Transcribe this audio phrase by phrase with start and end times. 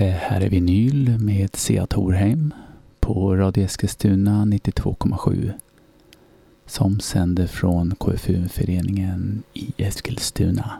[0.00, 2.54] Det här är Vinyl med Sea Torheim
[3.00, 5.52] på Radio Eskilstuna 92,7
[6.66, 10.70] som sänder från KFU föreningen i Eskilstuna.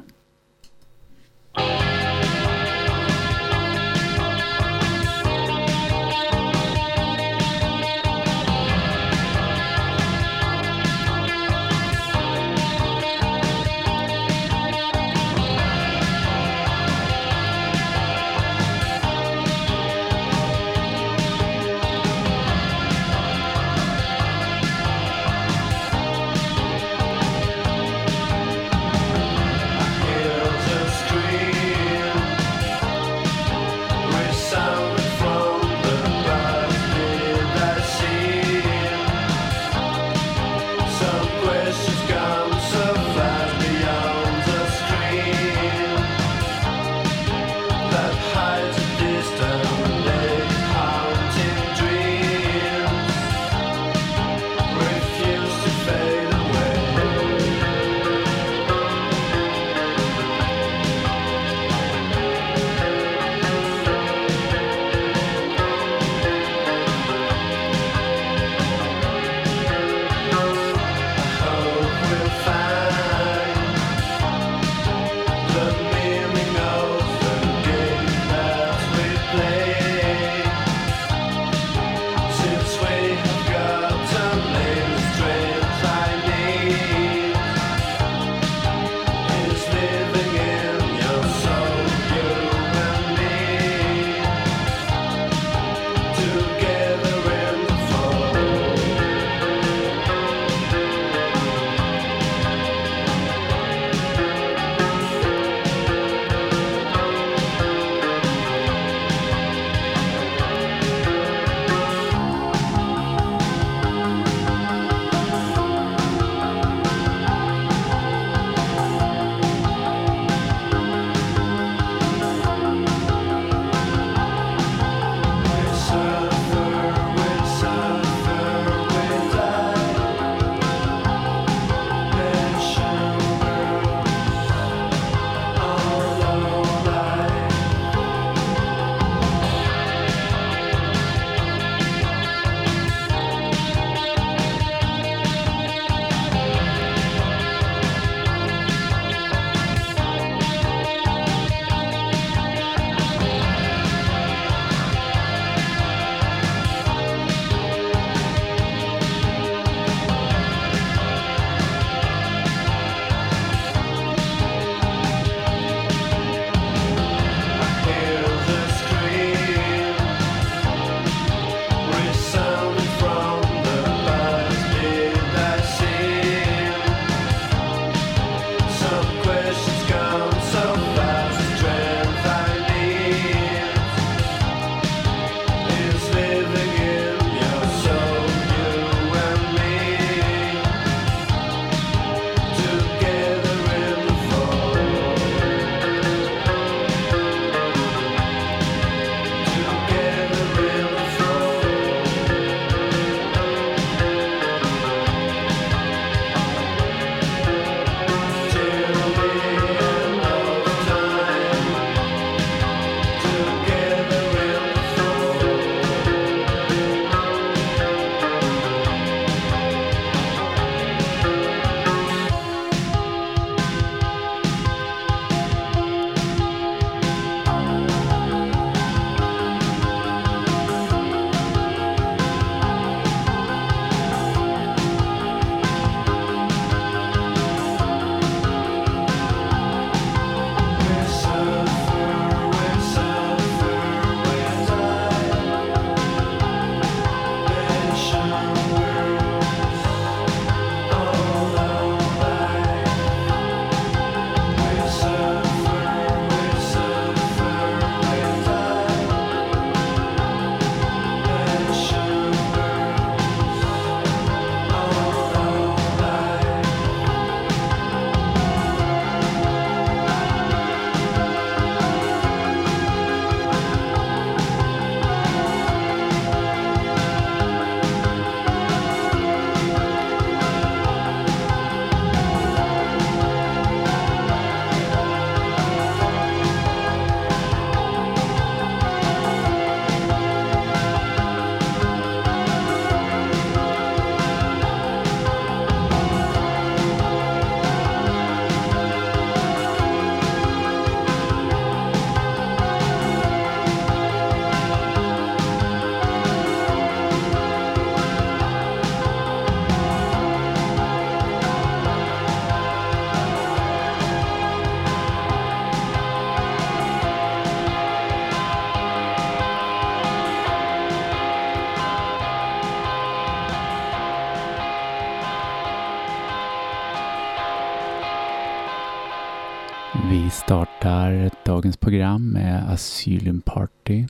[331.91, 334.07] Program med Asylum Party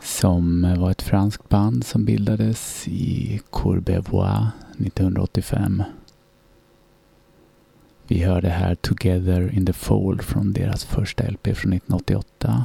[0.00, 4.46] som var ett franskt band som bildades i Courbevoie
[4.78, 5.82] 1985.
[8.06, 12.64] Vi hörde här Together in the Fold från deras första LP från 1988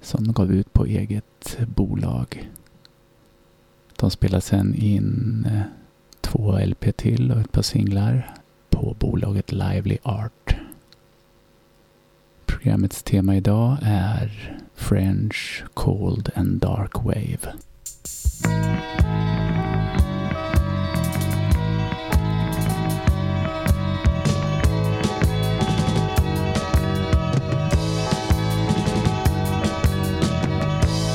[0.00, 2.50] som de gav ut på eget bolag.
[3.96, 5.62] De spelade sen in eh,
[6.20, 8.34] två LP till och ett par singlar
[8.70, 10.61] på bolaget Lively Art.
[12.62, 17.52] Programmets tema idag är French Cold and Dark Wave.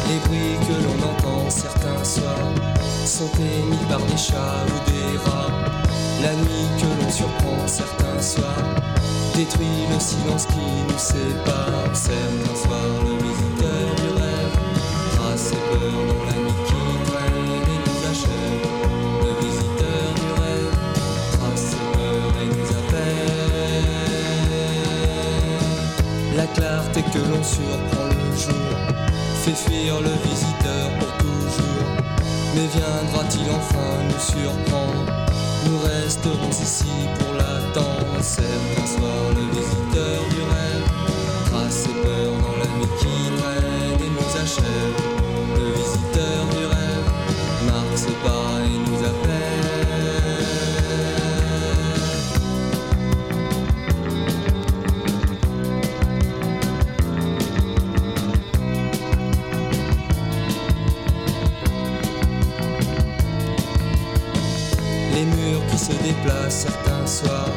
[0.08, 2.54] Les bruits que l'on entend certains soirs
[3.06, 5.52] sont émis par des chats ou des rats.
[6.22, 8.88] La nuit que l'on surprend certains soirs
[9.38, 11.94] détruit le silence qui nous sépare.
[11.94, 14.58] Certains soirs, le visiteur du rêve
[15.16, 18.66] trace ses peurs dans la nuit qui traîne et nous achève.
[19.26, 20.78] Le visiteur du rêve
[21.34, 23.28] trace ses peurs et nous appelle.
[26.36, 28.74] La clarté que l'on surprend le jour
[29.44, 31.92] fait fuir le visiteur pour toujours.
[32.56, 35.17] Mais viendra-t-il enfin nous surprendre?
[35.68, 36.86] Nous resterons ici
[37.20, 38.22] pour l'attendre.
[38.22, 40.88] Certains soirs, le visiteur du rêve
[41.46, 44.96] trace ses peurs dans la nuit qui traîne et nous achève.
[45.58, 47.10] Le visiteur du rêve
[47.66, 48.67] marque ses pas
[67.08, 67.50] soirs,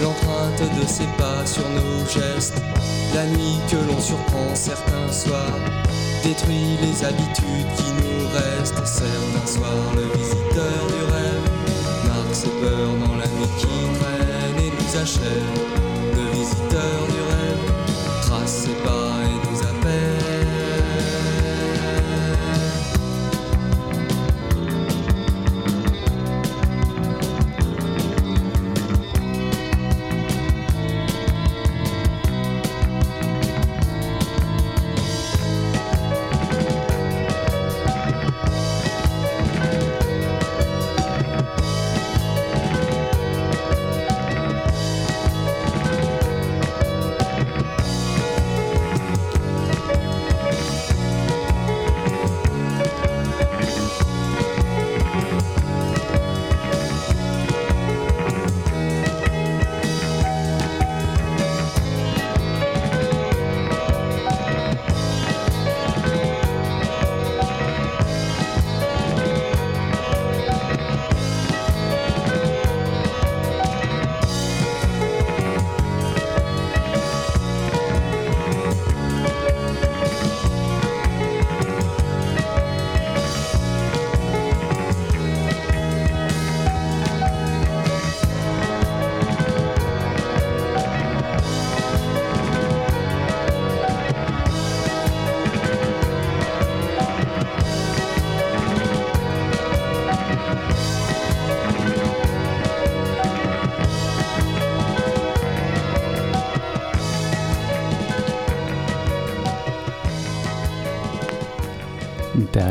[0.00, 2.62] l'empreinte de ses pas sur nos gestes,
[3.14, 5.58] la nuit que l'on surprend certains soirs,
[6.22, 8.86] détruit les habitudes qui nous restent.
[8.86, 11.50] Certains soirs, le visiteur du rêve
[12.06, 15.65] marque ses peurs dans la nuit qui traîne et nous achève.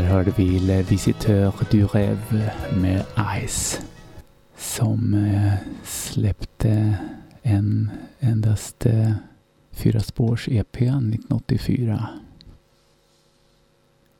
[0.06, 3.06] Hörde vi Le Visiteur du Rêve med
[3.48, 3.82] Ice.
[4.58, 6.98] Som eh, släppte
[7.42, 9.12] en endast eh,
[9.72, 12.08] fyra spårs EP 1984.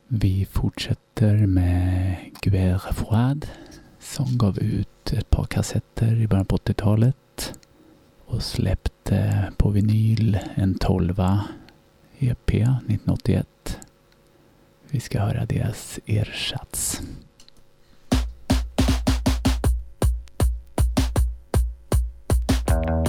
[0.08, 3.48] Vi fortsätter med Guerre Froide
[4.00, 7.54] som gav ut ett par kassetter i början på 80-talet
[8.26, 11.46] och släppte på vinyl en tolva
[12.20, 13.48] EP 1981.
[14.90, 17.02] Vi ska höra deras ersatz.
[22.66, 23.05] Quand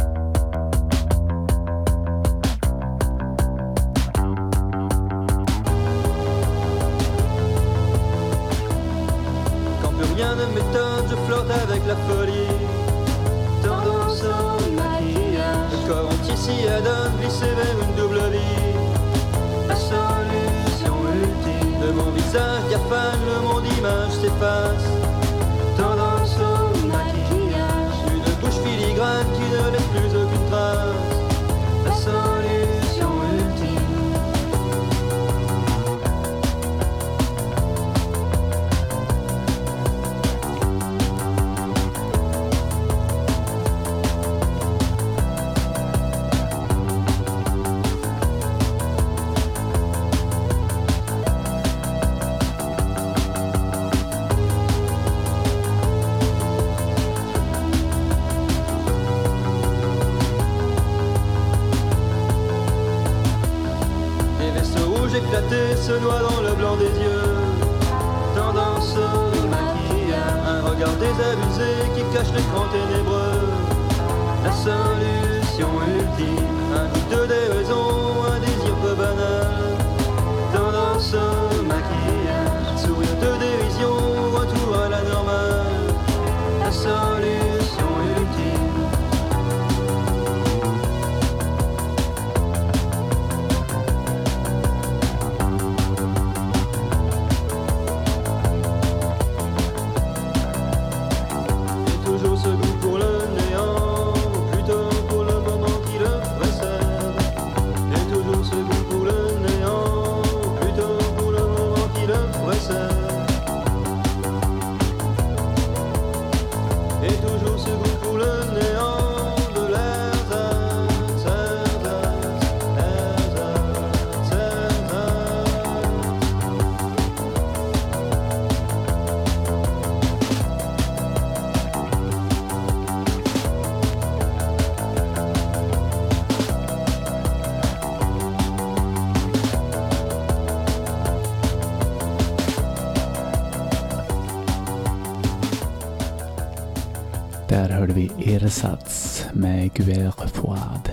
[147.57, 150.91] Där hörde vi Ersatz med Guerre Fouad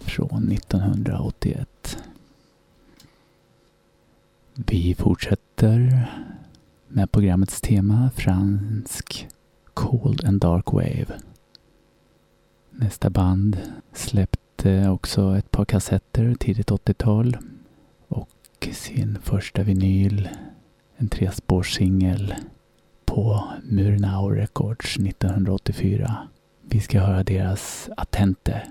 [0.00, 1.98] från 1981.
[4.54, 6.06] Vi fortsätter
[6.88, 9.28] med programmets tema fransk
[9.74, 11.06] Cold and Dark Wave.
[12.70, 13.58] Nästa band
[13.92, 17.36] släppte också ett par kassetter tidigt 80-tal
[18.08, 20.28] och sin första vinyl,
[20.96, 22.34] en trespårssingel
[23.16, 26.16] på Murnau Records 1984.
[26.62, 28.62] Vi ska höra deras Attente.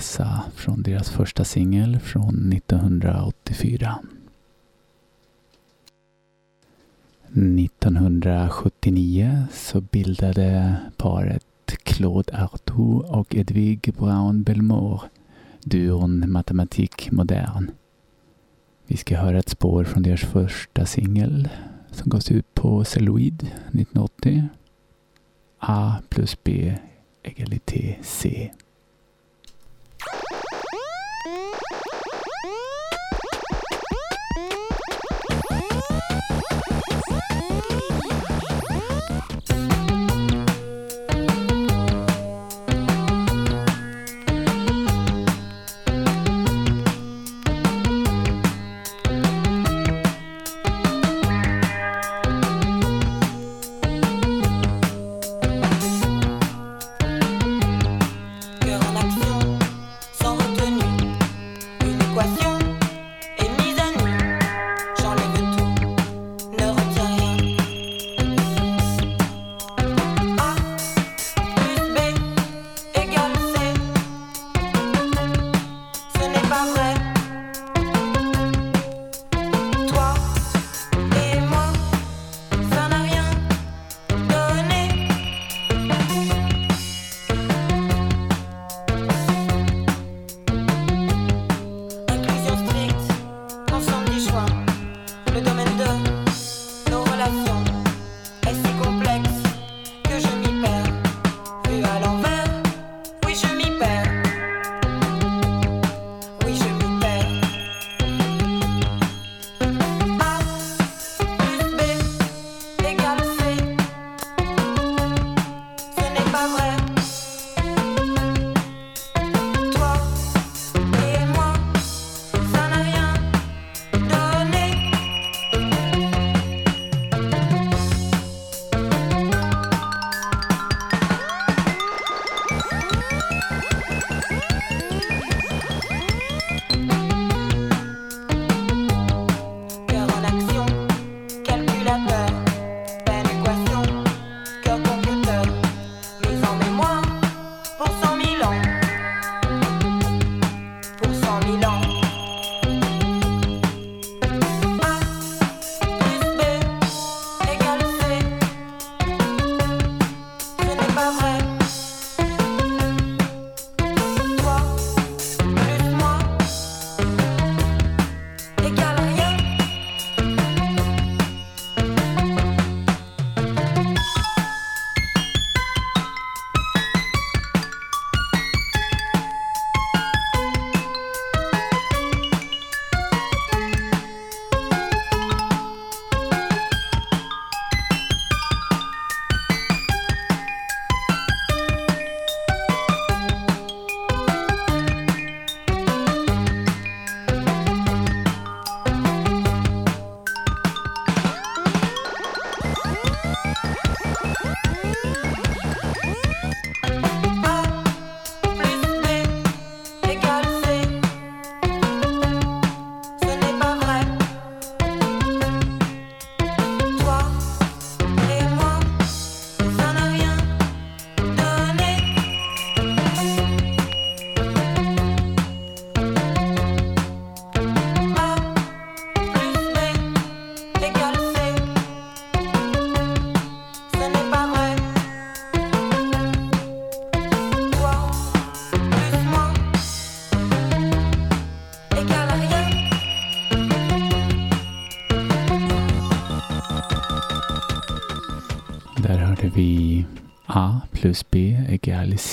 [0.00, 3.98] Med från deras första singel från 1984.
[7.32, 15.00] 1979 så bildade paret Claude Artaud och Edwig Brown Belmore
[15.64, 17.70] duon Matematik Modern.
[18.86, 21.48] Vi ska höra ett spår från deras första singel
[21.90, 24.48] som gavs ut på Celluloid 1980.
[25.58, 26.78] A plus B
[27.22, 28.50] Egalité, C.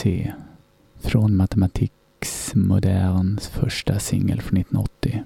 [0.08, 0.34] C
[0.96, 5.24] från Matematiks Moderns första singel från 1980.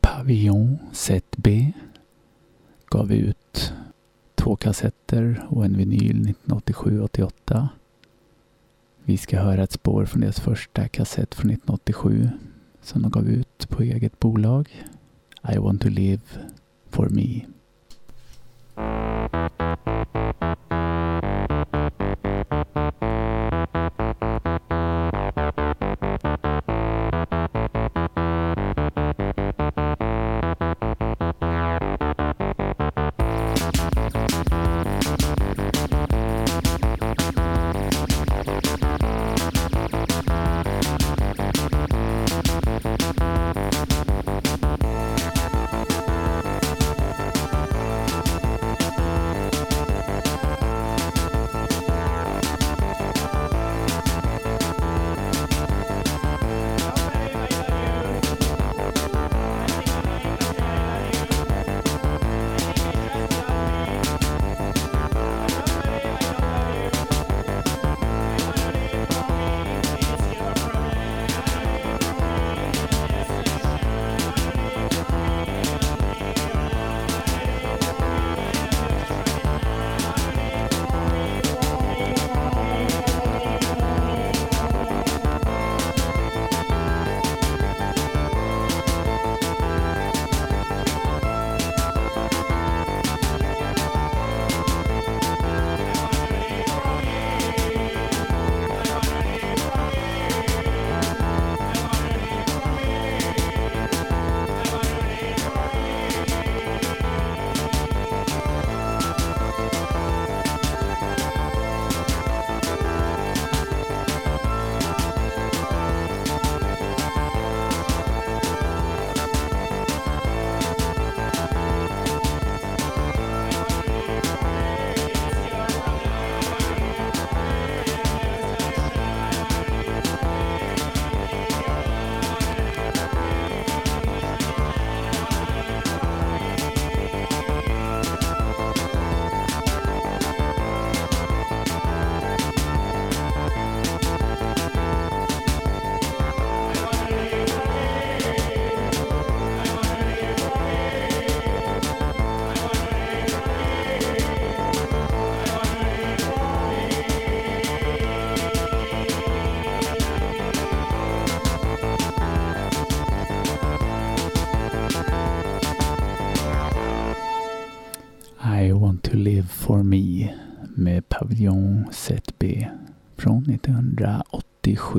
[0.00, 1.72] Pavillon ZB
[2.86, 3.74] gav ut
[4.34, 7.68] två kassetter och en vinyl 1987-88.
[9.04, 12.30] Vi ska höra ett spår från deras första kassett från 1987
[12.82, 14.86] som de gav ut på eget bolag.
[15.54, 16.22] I want to live
[16.90, 17.40] for me.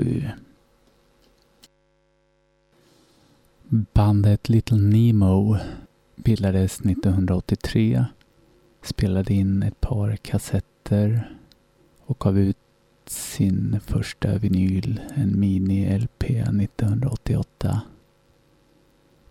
[0.02, 0.30] 1987.
[3.70, 5.58] Bandet Little Nemo
[6.16, 8.06] bildades 1983,
[8.82, 11.38] spelade in ett par kassetter
[12.06, 12.58] och gav ut
[13.06, 16.24] sin första vinyl, en mini-LP
[16.64, 17.82] 1988.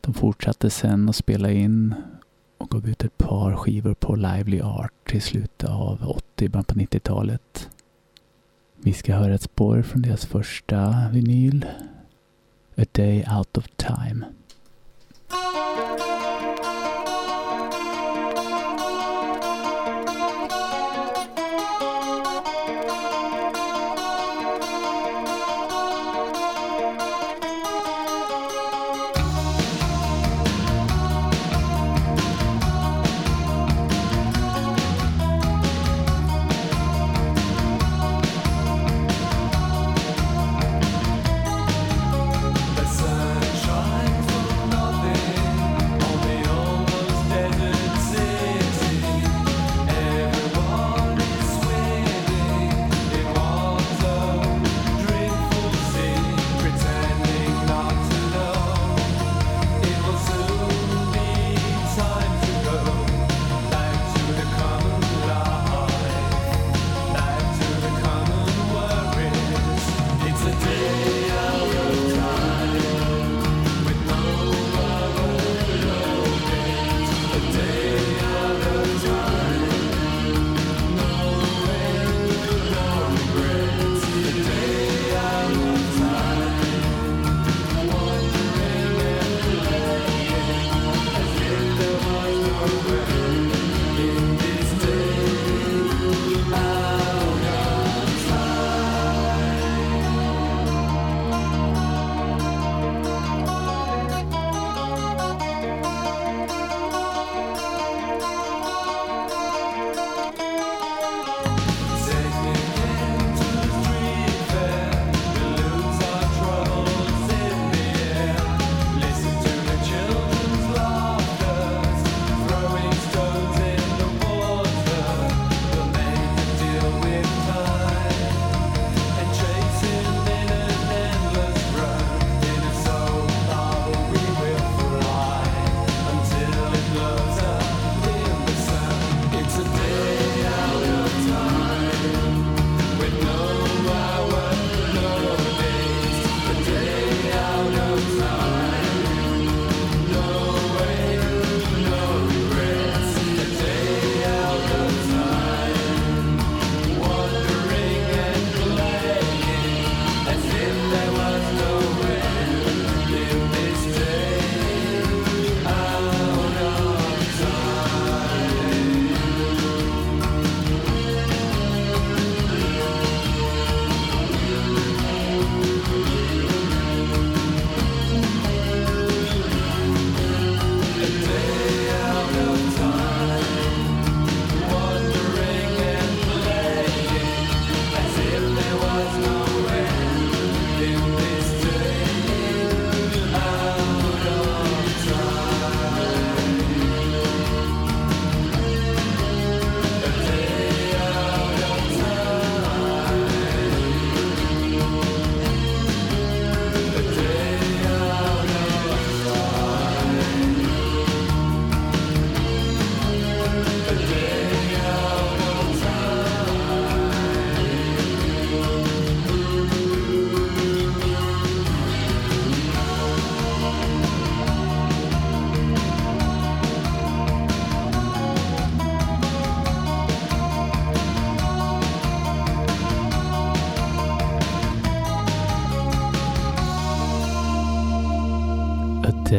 [0.00, 1.94] De fortsatte sen att spela in
[2.58, 6.74] och gav ut ett par skivor på Lively Art i slutet av 80, början på
[6.74, 7.68] 90-talet.
[8.82, 11.66] Vi ska höra ett spår från deras första vinyl,
[12.76, 14.26] A Day Out of Time.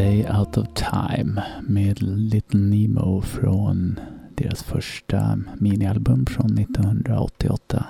[0.08, 4.00] Day Out of Time med Little Nemo från
[4.36, 7.86] deras första minialbum från 1988.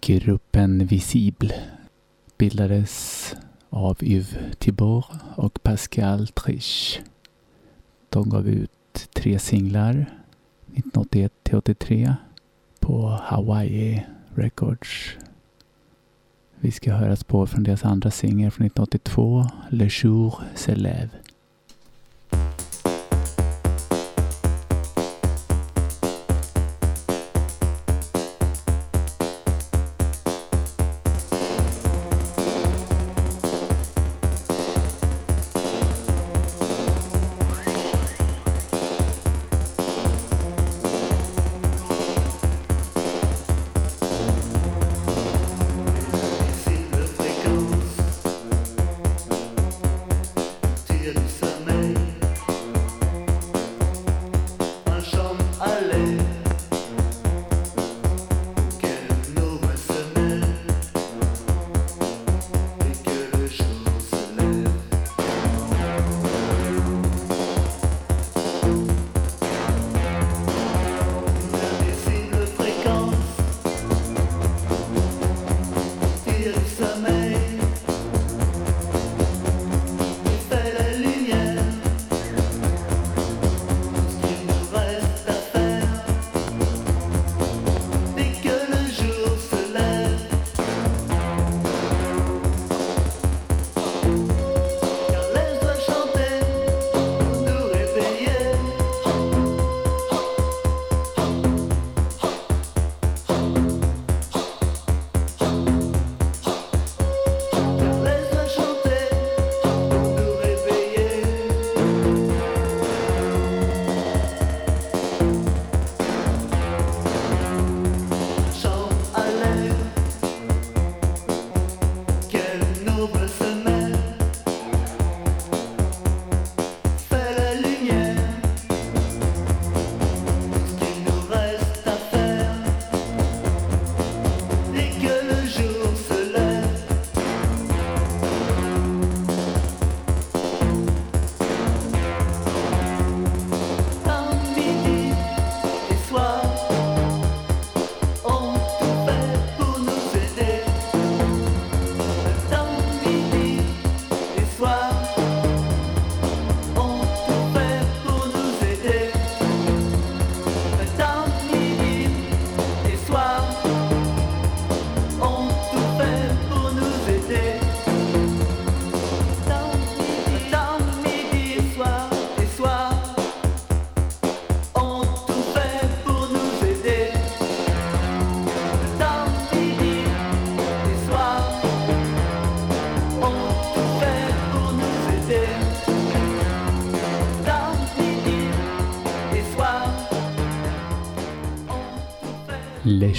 [0.00, 1.54] Gruppen Visible
[2.38, 3.34] bildades
[3.70, 5.04] av Yves Tibor
[5.36, 7.00] och Pascal Triche.
[8.08, 10.06] De gav ut tre singlar
[10.74, 12.14] 1981-83
[12.80, 15.16] på Hawaii Records
[16.62, 20.74] vi ska höra spår från deras andra singel från 1982, Le Jour se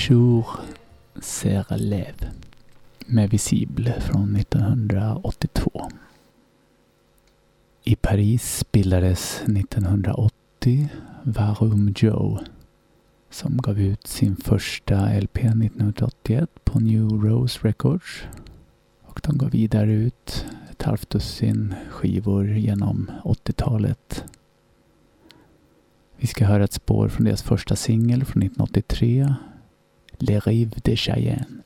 [0.07, 0.45] jour
[1.19, 1.63] se
[3.05, 5.89] med Visible från 1982.
[7.83, 10.89] I Paris bildades 1980
[11.23, 12.39] Varum Joe
[13.29, 18.23] som gav ut sin första LP 1981 på New Rose Records.
[19.01, 24.23] Och de gav vidare ut ett halvt dussin skivor genom 80-talet.
[26.17, 29.35] Vi ska höra ett spår från deras första singel från 1983,
[30.21, 31.63] Les Rives de Cheyenne.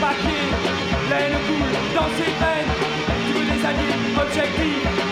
[0.00, 0.48] papier,
[1.10, 2.72] l'aine coule dans ses veines,
[3.26, 5.09] tu veux des alliés, objectifs.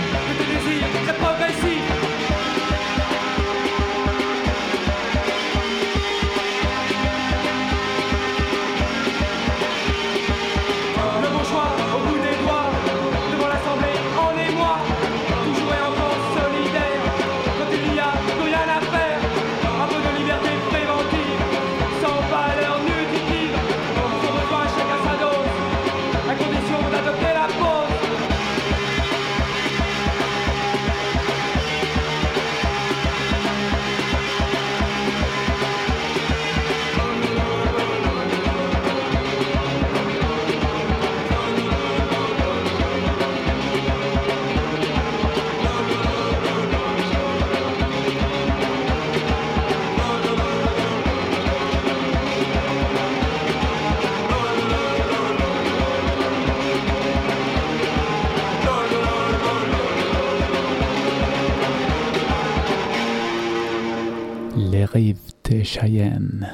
[65.68, 66.50] Cheyenne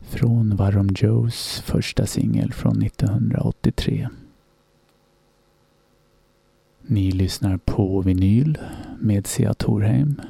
[0.00, 4.08] från Varom Joes första singel från 1983.
[6.82, 8.58] Ni lyssnar på vinyl
[8.98, 10.20] med Sia Torheim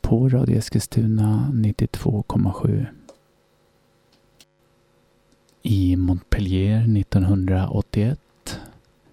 [0.00, 2.86] på Radio Eskilstuna 92,7.
[5.62, 8.20] I Montpellier 1981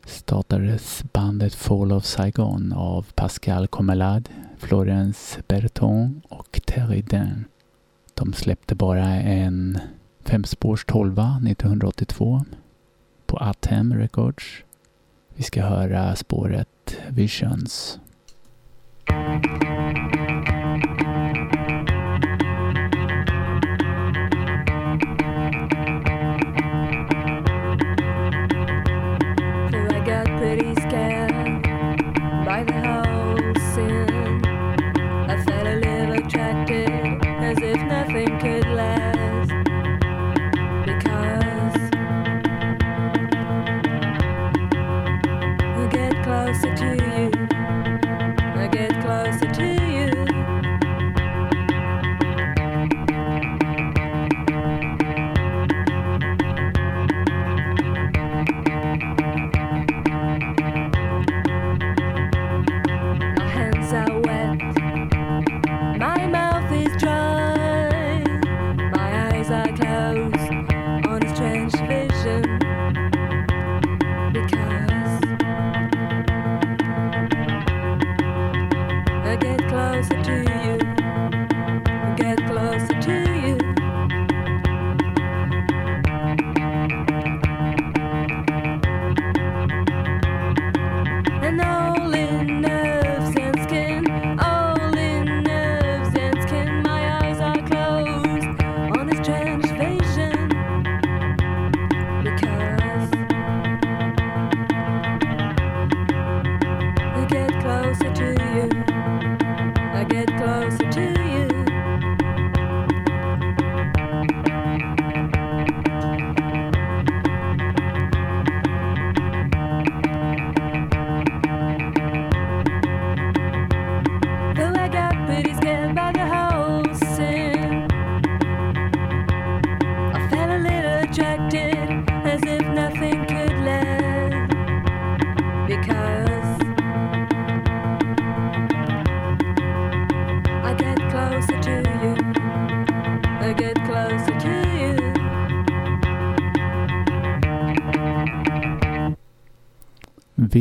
[0.05, 7.45] startades bandet Fall of Saigon av Pascal Comelade, Florence Berton och Terry Dern.
[8.17, 9.79] De släppte bara en
[10.25, 12.45] femspårs tolva 1982
[13.25, 14.63] på Atem Records.
[15.35, 17.99] Vi ska höra spåret Visions.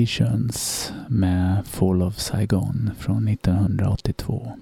[0.07, 4.53] Visions med Fall of Saigon från 1982.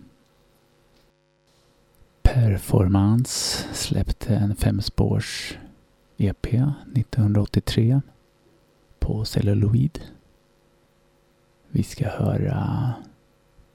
[2.22, 5.58] Performance släppte en femspårs
[6.16, 8.00] EP 1983
[8.98, 10.00] på celluloid.
[11.70, 12.92] Vi ska höra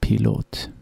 [0.00, 0.50] Pilot.
[0.60, 0.79] Pilot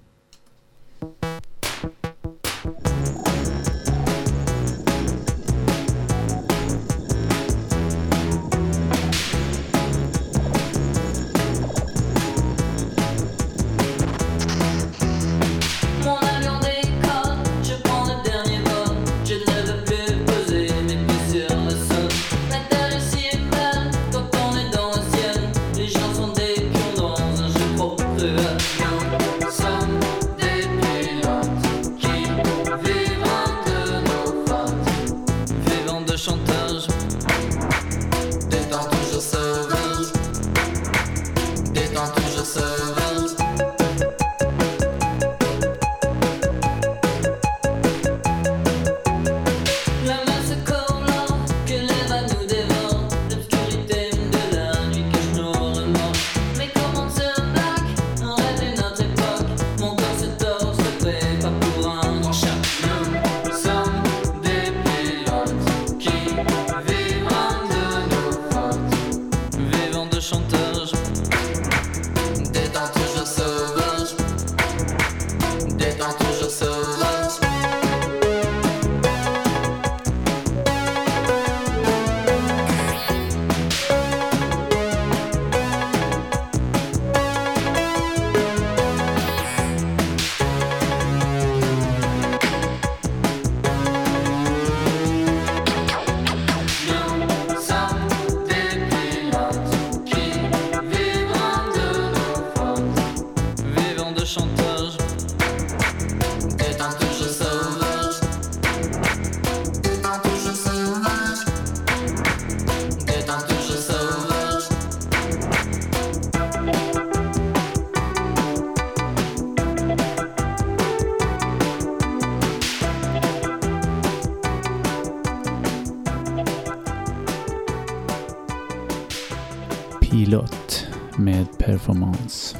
[131.39, 132.57] med performance.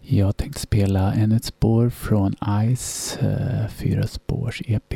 [0.00, 2.34] Jag tänkte spela ännu ett spår från
[2.76, 4.94] Ice eh, fyra spårs EP.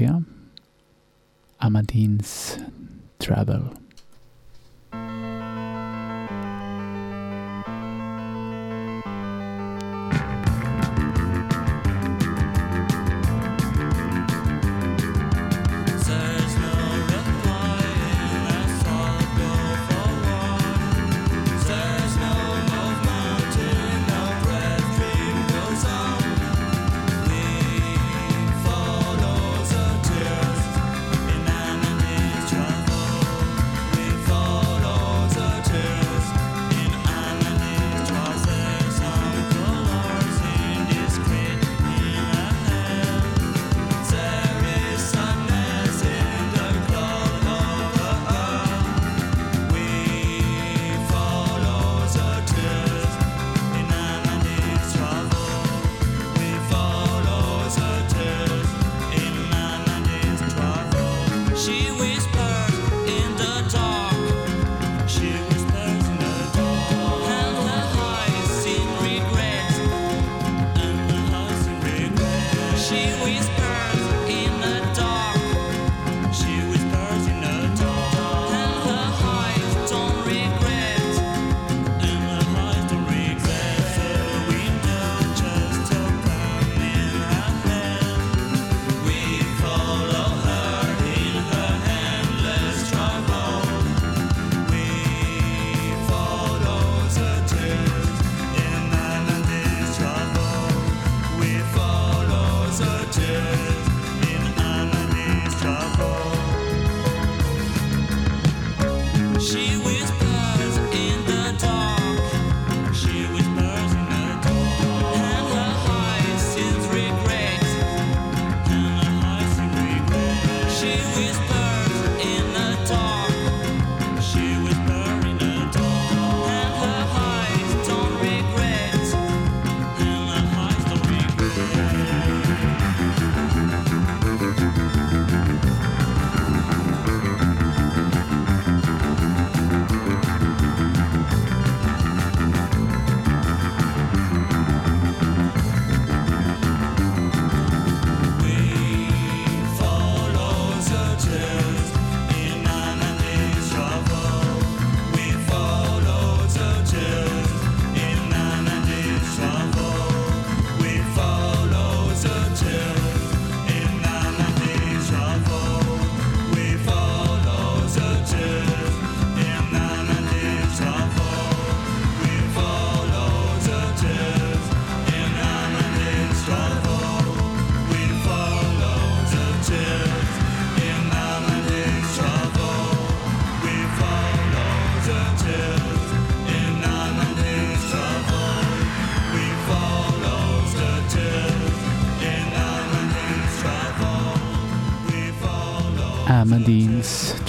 [1.57, 2.59] Amadins
[3.19, 3.63] Travel.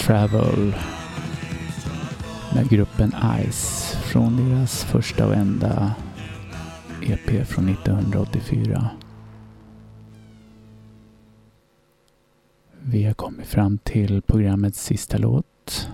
[0.09, 0.75] Travel
[2.55, 3.13] med gruppen
[3.51, 5.95] Ice från deras första och enda
[7.01, 8.89] EP från 1984.
[12.81, 15.89] Vi har kommit fram till programmets sista låt.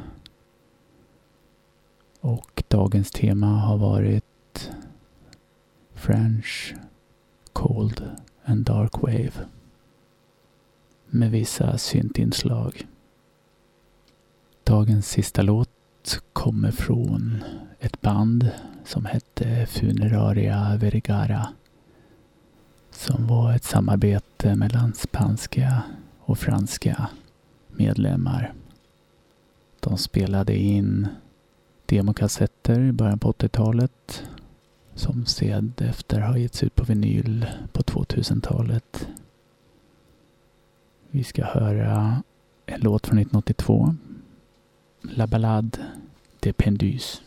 [2.22, 4.72] Och dagens tema har varit
[5.94, 6.76] French,
[7.54, 8.04] Cold
[8.46, 9.34] and Dark Wave
[11.06, 12.88] med vissa syntinslag.
[14.66, 17.44] Dagens sista låt kommer från
[17.80, 18.52] ett band
[18.86, 21.48] som hette Funeraria Vergara
[22.92, 25.84] som var ett samarbete mellan spanska
[26.20, 27.10] och franska
[27.68, 28.54] medlemmar.
[29.80, 31.08] De spelade in
[31.86, 34.24] demokassetter i början på 80-talet
[34.96, 39.08] som sed efter har getts ut på vinyl på 2000-talet.
[41.10, 42.24] Vi ska höra
[42.66, 43.96] en låt från 1982.
[45.16, 45.78] la balade
[46.42, 47.22] des Pendus.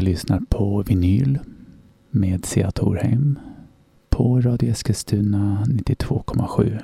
[0.00, 1.38] Jag lyssnar på Vinyl
[2.10, 3.38] med Sia Torheim
[4.08, 6.78] på Radio Eskilstuna 92,7.